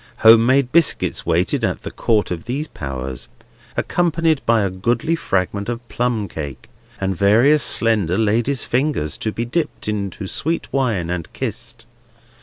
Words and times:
Home 0.25 0.47
made 0.47 0.71
biscuits 0.71 1.27
waited 1.27 1.63
at 1.63 1.83
the 1.83 1.91
Court 1.91 2.31
of 2.31 2.45
these 2.45 2.67
Powers, 2.67 3.29
accompanied 3.77 4.41
by 4.47 4.61
a 4.63 4.71
goodly 4.71 5.15
fragment 5.15 5.69
of 5.69 5.87
plum 5.89 6.27
cake, 6.27 6.71
and 6.99 7.15
various 7.15 7.61
slender 7.61 8.17
ladies' 8.17 8.65
fingers, 8.65 9.15
to 9.19 9.31
be 9.31 9.45
dipped 9.45 9.87
into 9.87 10.25
sweet 10.25 10.67
wine 10.73 11.11
and 11.11 11.31
kissed. 11.33 11.85